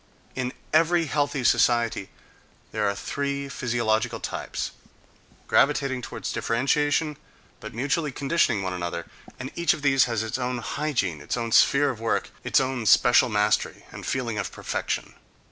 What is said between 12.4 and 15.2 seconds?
its own special mastery and feeling of perfection.